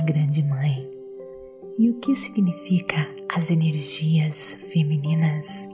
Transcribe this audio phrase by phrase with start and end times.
[0.00, 0.88] a Grande Mãe
[1.78, 5.68] e o que significa as energias femininas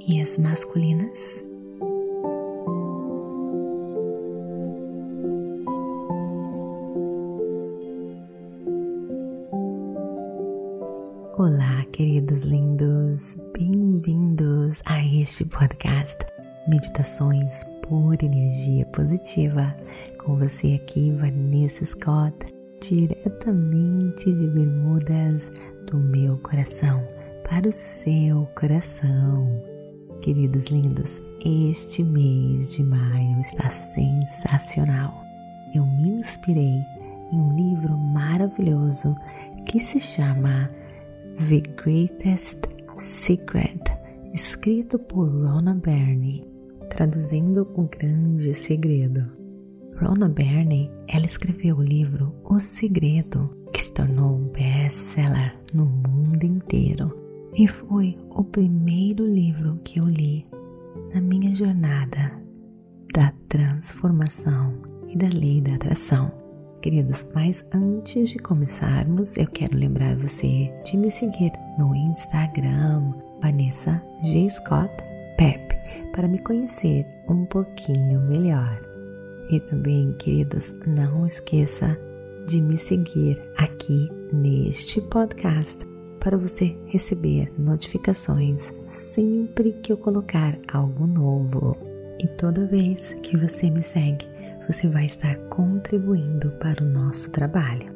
[0.00, 1.44] e as masculinas?
[11.36, 16.16] Olá, queridos lindos, bem-vindos a este podcast
[16.66, 19.76] Meditações por Energia Positiva.
[20.24, 25.50] Com você aqui, Vanessa Scott, diretamente de Bermudas,
[25.86, 27.06] do meu coração
[27.48, 29.62] para o seu coração.
[30.20, 35.22] Queridos lindos, este mês de maio está sensacional.
[35.74, 36.82] Eu me inspirei
[37.32, 39.14] em um livro maravilhoso
[39.66, 40.68] que se chama
[41.48, 42.60] The Greatest
[42.98, 43.80] Secret,
[44.32, 46.44] escrito por Rona Byrne,
[46.90, 49.45] traduzindo O Grande Segredo.
[50.00, 56.44] Rona Byrne, ela escreveu o livro O Segredo, que se tornou um best-seller no mundo
[56.44, 57.16] inteiro
[57.56, 60.46] e foi o primeiro livro que eu li
[61.14, 62.32] na minha jornada
[63.14, 64.74] da transformação
[65.08, 66.30] e da lei da atração
[66.86, 74.00] queridos, mas antes de começarmos, eu quero lembrar você de me seguir no Instagram, Vanessa
[74.22, 74.48] G.
[74.48, 74.94] Scott
[75.36, 75.74] Pep,
[76.12, 78.95] para me conhecer um pouquinho melhor.
[79.48, 81.98] E também, queridos, não esqueça
[82.46, 85.84] de me seguir aqui neste podcast
[86.20, 91.76] para você receber notificações sempre que eu colocar algo novo.
[92.18, 94.26] E toda vez que você me segue,
[94.66, 97.94] você vai estar contribuindo para o nosso trabalho.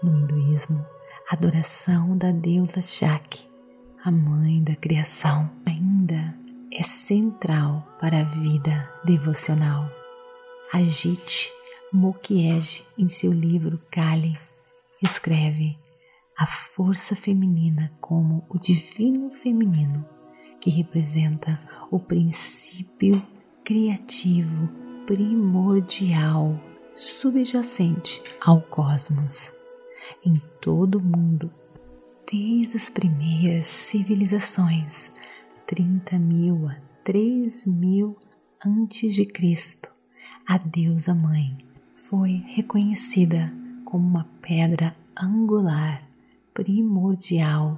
[0.01, 0.85] No hinduísmo,
[1.29, 3.47] a adoração da deusa Shakti,
[4.03, 6.35] a mãe da criação, ainda
[6.71, 9.89] é central para a vida devocional.
[10.73, 11.51] Agite
[11.91, 14.39] Mokiege, em seu livro Kali,
[15.01, 15.77] escreve
[16.37, 20.05] a força feminina como o divino feminino,
[20.59, 21.59] que representa
[21.91, 23.21] o princípio
[23.63, 24.80] criativo
[25.11, 26.57] primordial
[26.95, 29.51] subjacente ao cosmos.
[30.25, 31.51] Em todo o mundo,
[32.31, 35.13] desde as primeiras civilizações,
[35.67, 38.15] 30 mil a 3 mil
[38.65, 39.91] antes de Cristo,
[40.47, 41.57] a deusa mãe
[41.93, 46.01] foi reconhecida como uma pedra angular,
[46.53, 47.77] primordial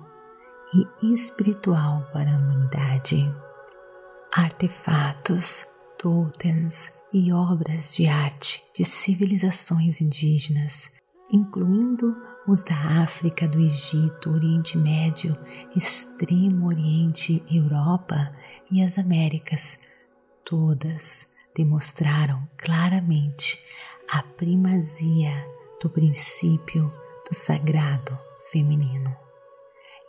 [0.71, 3.25] e espiritual para a humanidade.
[4.31, 5.65] Artefatos,
[5.97, 10.91] totens e obras de arte de civilizações indígenas,
[11.31, 12.15] incluindo
[12.47, 15.37] os da África, do Egito, Oriente Médio,
[15.75, 18.31] Extremo Oriente, Europa
[18.71, 19.79] e as Américas,
[20.43, 23.59] todas demonstraram claramente
[24.09, 25.31] a primazia
[25.81, 26.91] do princípio
[27.29, 28.17] do sagrado
[28.51, 29.15] feminino.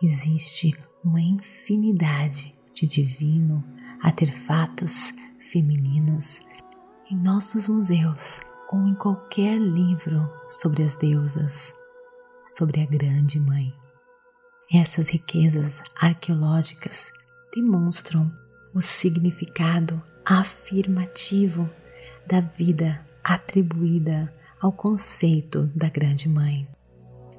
[0.02, 0.74] Existe
[1.04, 3.62] uma infinidade de divino
[4.02, 6.42] artefatos femininos
[7.14, 8.40] em nossos museus
[8.72, 11.72] ou em qualquer livro sobre as deusas
[12.44, 13.72] sobre a Grande Mãe.
[14.72, 17.12] Essas riquezas arqueológicas
[17.55, 18.32] demonstram
[18.75, 21.70] o significado afirmativo
[22.26, 26.66] da vida atribuída ao conceito da Grande Mãe.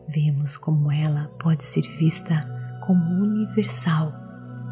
[0.07, 2.48] Vemos como ela pode ser vista
[2.86, 4.13] como universal,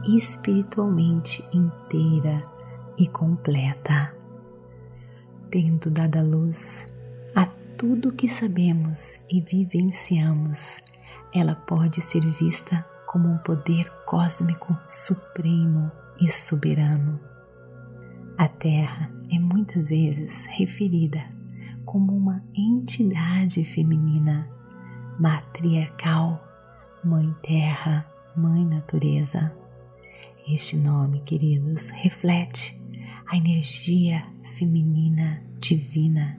[0.05, 2.41] espiritualmente inteira
[2.97, 4.22] e completa.
[5.53, 6.91] Tendo dado luz
[7.35, 7.45] a
[7.77, 10.81] tudo que sabemos e vivenciamos,
[11.31, 17.19] ela pode ser vista como um poder cósmico supremo e soberano.
[18.35, 21.23] A Terra é muitas vezes referida
[21.85, 24.49] como uma entidade feminina,
[25.19, 26.43] matriarcal,
[27.03, 29.55] Mãe Terra, Mãe Natureza.
[30.47, 32.75] Este nome, queridos, reflete
[33.27, 36.37] a energia feminina divina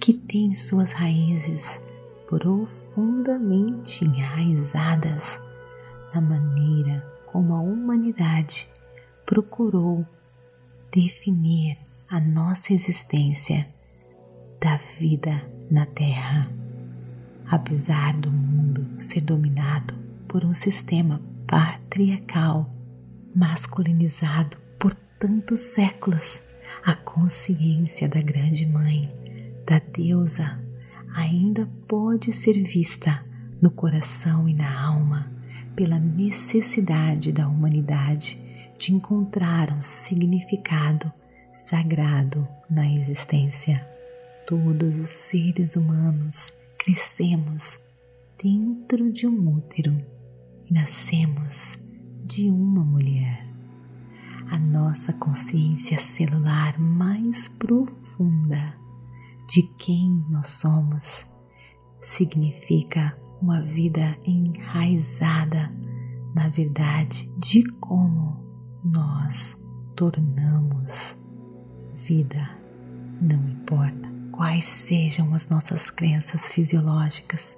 [0.00, 1.82] que tem suas raízes
[2.28, 5.40] profundamente enraizadas
[6.14, 8.68] na maneira como a humanidade
[9.26, 10.06] procurou
[10.92, 11.78] definir
[12.08, 13.66] a nossa existência
[14.60, 16.50] da vida na Terra.
[17.50, 19.94] Apesar do mundo ser dominado
[20.28, 22.70] por um sistema patriarcal,
[23.34, 26.42] masculinizado por tantos séculos,
[26.84, 29.12] a consciência da Grande Mãe,
[29.66, 30.60] da deusa,
[31.14, 33.24] ainda pode ser vista
[33.60, 35.30] no coração e na alma
[35.76, 38.42] pela necessidade da humanidade
[38.78, 41.12] de encontrar um significado
[41.52, 43.86] sagrado na existência.
[44.46, 47.78] Todos os seres humanos crescemos
[48.42, 49.96] dentro de um útero
[50.68, 51.78] e nascemos
[52.24, 53.51] de uma mulher.
[54.52, 58.76] A nossa consciência celular mais profunda
[59.48, 61.24] de quem nós somos
[62.02, 65.72] significa uma vida enraizada
[66.34, 68.44] na verdade de como
[68.84, 69.56] nós
[69.96, 71.16] tornamos
[71.94, 72.50] vida.
[73.22, 77.56] Não importa quais sejam as nossas crenças fisiológicas,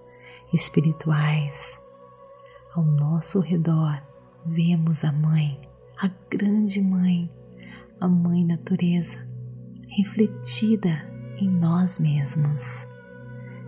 [0.52, 1.76] espirituais,
[2.72, 4.00] ao nosso redor
[4.46, 5.60] vemos a Mãe,
[6.04, 7.30] a Grande Mãe,
[7.98, 9.16] a Mãe Natureza,
[9.88, 11.02] refletida
[11.38, 12.86] em nós mesmos.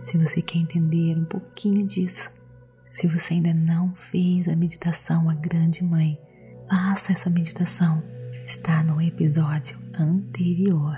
[0.03, 2.29] Se você quer entender um pouquinho disso,
[2.91, 6.15] se você ainda não fez a meditação A Grande Mãe,
[6.69, 8.03] faça essa meditação.
[8.45, 10.95] Está no episódio anterior.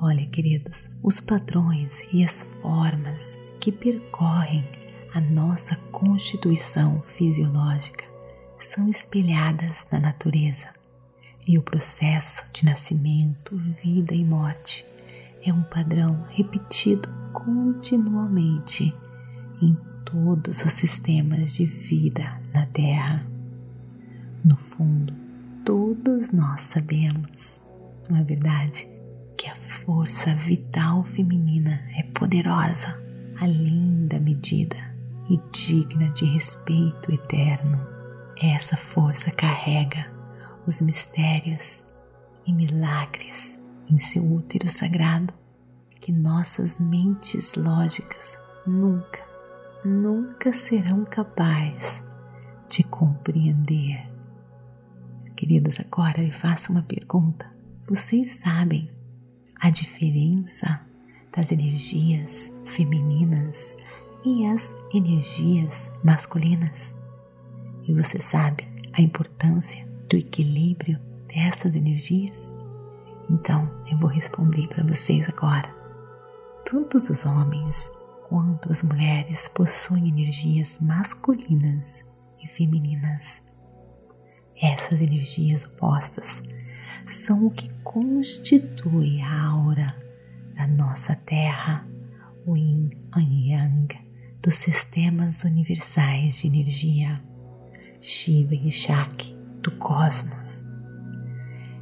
[0.00, 4.64] Olha, queridos, os padrões e as formas que percorrem
[5.12, 8.05] a nossa constituição fisiológica
[8.58, 10.68] são espelhadas na natureza.
[11.46, 14.84] E o processo de nascimento, vida e morte
[15.44, 18.92] é um padrão repetido continuamente
[19.62, 23.24] em todos os sistemas de vida na Terra.
[24.44, 25.14] No fundo,
[25.64, 27.62] todos nós sabemos,
[28.08, 28.88] não é verdade,
[29.36, 32.98] que a força vital feminina é poderosa,
[33.40, 34.76] além da medida
[35.28, 37.95] e digna de respeito eterno.
[38.40, 40.12] Essa força carrega
[40.66, 41.86] os mistérios
[42.46, 45.32] e milagres em seu útero sagrado
[46.00, 49.20] que nossas mentes lógicas nunca,
[49.82, 52.04] nunca serão capazes
[52.68, 54.06] de compreender.
[55.34, 57.50] Queridos, agora eu faço uma pergunta.
[57.88, 58.90] Vocês sabem
[59.58, 60.80] a diferença
[61.34, 63.74] das energias femininas
[64.24, 66.94] e as energias masculinas?
[67.86, 72.56] E você sabe a importância do equilíbrio dessas energias?
[73.30, 75.72] Então eu vou responder para vocês agora.
[76.64, 77.90] Tanto os homens
[78.28, 82.04] quanto as mulheres possuem energias masculinas
[82.42, 83.44] e femininas.
[84.60, 86.42] Essas energias opostas
[87.06, 89.94] são o que constitui a aura
[90.56, 91.86] da nossa Terra,
[92.44, 93.98] o Yin e Yang
[94.42, 97.20] dos sistemas universais de energia,
[98.00, 100.66] Shiva e Shakti do cosmos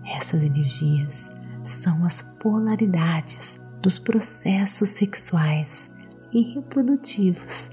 [0.07, 1.31] essas energias
[1.65, 5.93] são as polaridades dos processos sexuais
[6.33, 7.71] e reprodutivos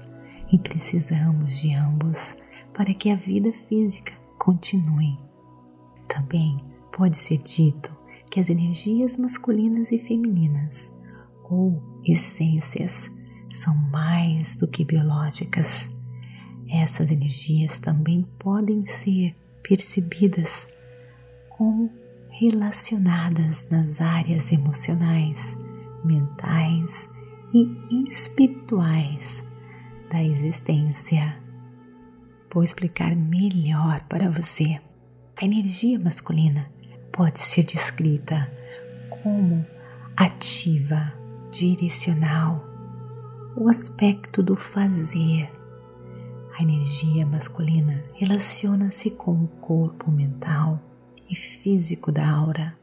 [0.50, 2.34] e precisamos de ambos
[2.72, 5.18] para que a vida física continue.
[6.08, 6.58] Também
[6.90, 7.94] pode ser dito
[8.30, 10.94] que as energias masculinas e femininas,
[11.44, 13.10] ou essências,
[13.50, 15.90] são mais do que biológicas.
[16.72, 20.66] Essas energias também podem ser percebidas
[21.50, 21.92] como
[22.30, 25.54] relacionadas nas áreas emocionais,
[26.02, 27.10] mentais
[27.52, 29.46] e espirituais
[30.10, 31.36] da existência.
[32.50, 34.80] Vou explicar melhor para você.
[35.36, 36.72] A energia masculina
[37.12, 38.50] pode ser descrita
[39.10, 39.64] como
[40.16, 41.12] ativa,
[41.50, 42.64] direcional,
[43.54, 45.61] o aspecto do fazer.
[46.62, 50.80] A energia masculina relaciona-se com o corpo mental
[51.28, 52.78] e físico da aura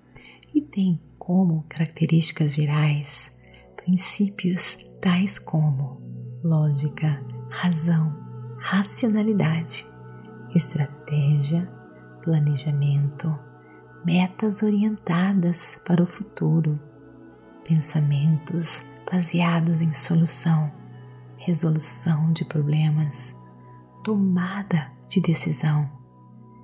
[0.54, 3.34] e tem como características gerais
[3.78, 5.98] princípios tais como
[6.44, 8.14] lógica, razão,
[8.58, 9.86] racionalidade,
[10.54, 11.66] estratégia,
[12.22, 13.34] planejamento,
[14.04, 16.78] metas orientadas para o futuro,
[17.64, 20.70] pensamentos baseados em solução,
[21.38, 23.39] resolução de problemas,
[24.10, 25.88] tomada de decisão,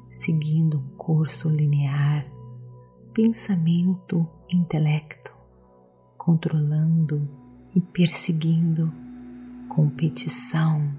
[0.09, 2.25] seguindo um curso linear,
[3.13, 5.31] pensamento, intelecto,
[6.17, 7.29] controlando
[7.75, 8.91] e perseguindo,
[9.69, 10.91] competição,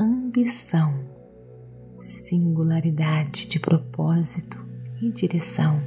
[0.00, 0.94] ambição,
[2.00, 4.64] singularidade de propósito
[5.02, 5.78] e direção.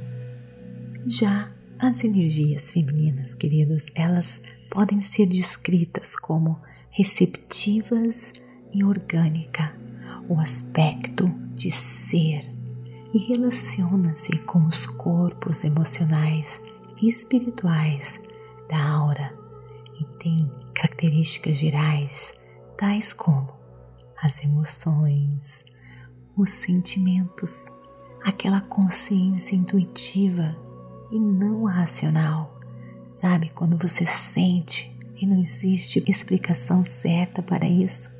[1.04, 6.60] Já as energias femininas, queridos, elas podem ser descritas como
[6.90, 8.32] receptivas
[8.72, 9.74] e orgânica,
[10.28, 12.50] o aspecto de ser
[13.14, 16.60] e relaciona-se com os corpos emocionais
[17.00, 18.20] e espirituais
[18.68, 19.32] da aura
[20.00, 22.34] e tem características gerais
[22.76, 23.54] tais como
[24.22, 25.64] as emoções,
[26.36, 27.72] os sentimentos,
[28.24, 30.56] aquela consciência intuitiva
[31.10, 32.56] e não racional
[33.08, 38.10] Sabe quando você sente e não existe explicação certa para isso?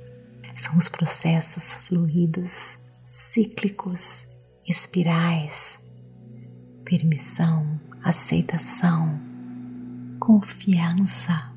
[0.57, 4.27] São os processos fluidos, cíclicos,
[4.67, 5.79] espirais.
[6.83, 9.21] Permissão, aceitação,
[10.19, 11.53] confiança,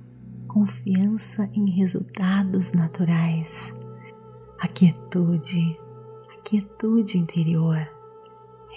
[0.50, 3.74] confiança em resultados naturais,
[4.60, 5.80] a quietude,
[6.34, 7.88] a quietude interior,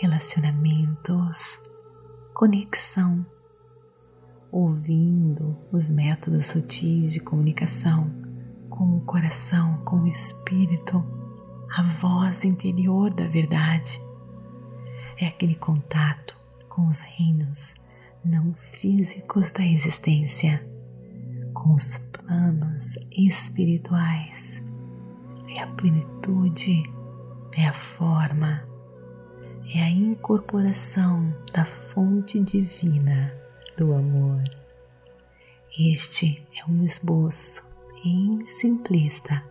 [0.01, 1.61] relacionamentos,
[2.33, 3.27] conexão.
[4.53, 8.32] Ouvindo os métodos sutis de comunicação
[8.83, 11.05] com o coração, com o espírito,
[11.71, 14.03] a voz interior da verdade.
[15.17, 16.37] É aquele contato
[16.69, 17.77] com os reinos
[18.25, 20.67] não físicos da existência,
[21.55, 24.61] com os planos espirituais.
[25.49, 26.83] É a plenitude,
[27.53, 28.67] é a forma,
[29.73, 33.33] é a incorporação da fonte divina
[33.79, 34.43] do amor.
[35.79, 37.71] Este é um esboço
[38.05, 39.43] em simplista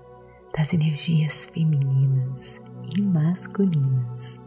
[0.56, 2.62] das energias femininas
[2.96, 4.42] e masculinas.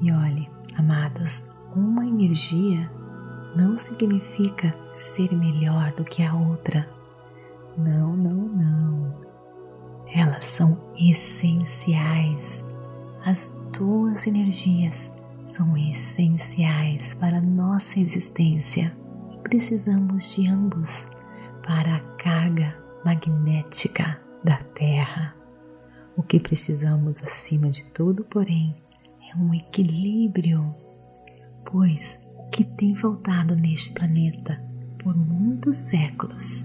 [0.00, 2.90] E olhe, amados, uma energia
[3.56, 6.88] não significa ser melhor do que a outra.
[7.76, 9.14] Não, não, não.
[10.14, 12.64] Elas são essenciais.
[13.24, 15.12] As duas energias
[15.46, 18.94] são essenciais para a nossa existência
[19.48, 21.06] precisamos de ambos
[21.66, 22.74] para a carga
[23.04, 25.34] magnética da Terra.
[26.16, 28.74] O que precisamos acima de tudo, porém,
[29.30, 30.74] é um equilíbrio,
[31.64, 34.62] pois o que tem faltado neste planeta
[34.98, 36.62] por muitos séculos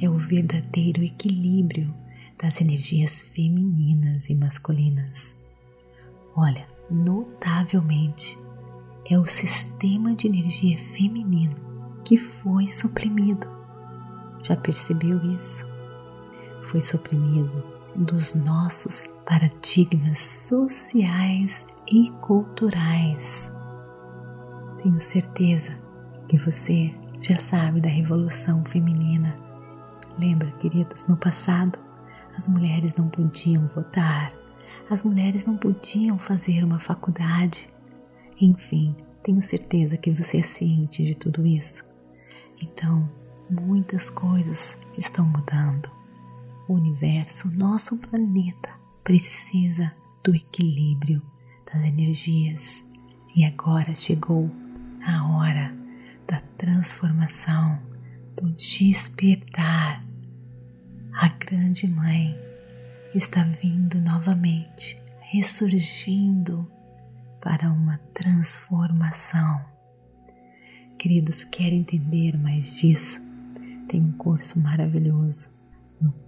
[0.00, 1.94] é o verdadeiro equilíbrio
[2.40, 5.36] das energias femininas e masculinas.
[6.34, 8.38] Olha, notavelmente
[9.08, 11.56] é o sistema de energia feminino
[12.04, 13.46] que foi suprimido.
[14.42, 15.71] Já percebeu isso?
[16.62, 17.62] Foi suprimido
[17.94, 23.52] dos nossos paradigmas sociais e culturais.
[24.82, 25.78] Tenho certeza
[26.28, 29.36] que você já sabe da revolução feminina.
[30.18, 31.78] Lembra, queridos, no passado
[32.36, 34.32] as mulheres não podiam votar,
[34.88, 37.70] as mulheres não podiam fazer uma faculdade.
[38.40, 41.84] Enfim, tenho certeza que você é ciente de tudo isso.
[42.60, 43.08] Então,
[43.50, 46.01] muitas coisas estão mudando.
[46.68, 48.70] O universo, nosso planeta,
[49.02, 49.92] precisa
[50.22, 51.20] do equilíbrio
[51.66, 52.84] das energias
[53.34, 54.48] e agora chegou
[55.04, 55.74] a hora
[56.26, 57.80] da transformação,
[58.36, 60.04] do despertar.
[61.12, 62.38] A Grande Mãe
[63.12, 66.70] está vindo novamente, ressurgindo
[67.40, 69.64] para uma transformação.
[70.96, 73.20] Queridos, quer entender mais disso?
[73.88, 75.61] Tem um curso maravilhoso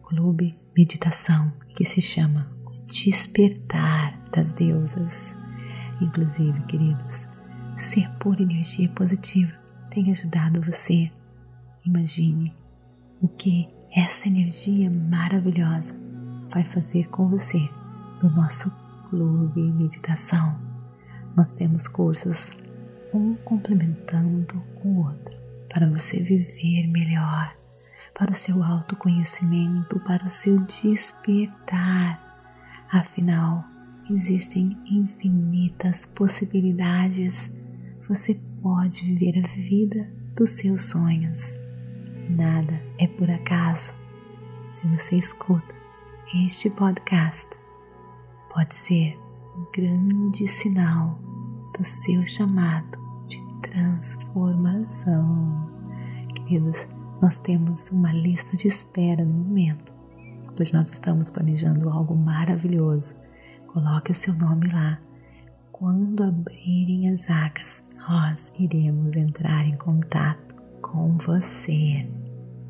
[0.06, 5.34] Clube Meditação que se chama O Despertar das Deusas.
[6.00, 7.26] Inclusive, queridos,
[7.78, 9.54] ser pura energia positiva
[9.90, 11.10] tem ajudado você.
[11.86, 12.52] Imagine
[13.20, 15.94] o que essa energia maravilhosa
[16.50, 17.58] vai fazer com você
[18.22, 18.70] no nosso
[19.08, 20.58] clube meditação.
[21.36, 22.52] nós temos cursos
[23.12, 25.34] um complementando o outro
[25.68, 27.56] para você viver melhor,
[28.14, 32.22] para o seu autoconhecimento, para o seu despertar.
[32.90, 33.62] Afinal,
[34.08, 37.52] existem infinitas possibilidades.
[38.08, 41.56] Você pode viver a vida dos seus sonhos.
[42.26, 43.92] E nada é por acaso.
[44.72, 45.74] Se você escuta
[46.34, 47.50] este podcast,
[48.52, 49.18] pode ser
[49.56, 51.18] um grande sinal
[51.76, 55.68] do seu chamado de transformação.
[56.34, 56.86] Queridos,
[57.24, 59.90] nós temos uma lista de espera no momento,
[60.54, 63.14] pois nós estamos planejando algo maravilhoso.
[63.66, 65.00] Coloque o seu nome lá.
[65.72, 72.06] Quando abrirem as vagas, nós iremos entrar em contato com você.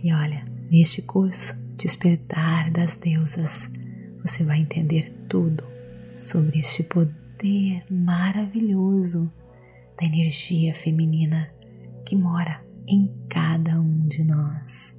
[0.01, 3.69] E olha, neste curso Despertar das Deusas,
[4.23, 5.65] você vai entender tudo
[6.17, 9.33] sobre este poder maravilhoso
[10.01, 11.51] da energia feminina
[12.07, 14.97] que mora em cada um de nós.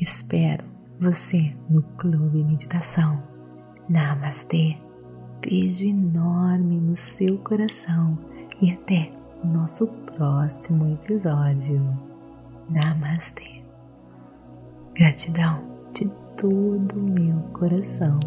[0.00, 0.64] Espero
[1.00, 3.22] você no Clube Meditação.
[3.88, 4.76] Namastê.
[5.40, 8.18] Beijo enorme no seu coração
[8.60, 9.12] e até
[9.42, 11.80] o nosso próximo episódio.
[12.68, 13.62] Namastê.
[14.94, 15.62] Gratidão
[15.92, 18.18] de todo o meu coração.